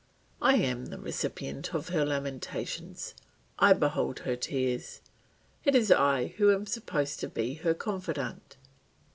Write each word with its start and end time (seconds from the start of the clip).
I 0.41 0.55
am 0.55 0.87
the 0.87 0.97
recipient 0.97 1.75
of 1.75 1.89
her 1.89 2.03
lamentations, 2.03 3.13
I 3.59 3.73
behold 3.73 4.21
her 4.21 4.35
tears, 4.35 4.99
it 5.63 5.75
is 5.75 5.91
I 5.91 6.33
who 6.37 6.51
am 6.51 6.65
supposed 6.65 7.19
to 7.19 7.27
be 7.27 7.53
her 7.53 7.75
confidant. 7.75 8.57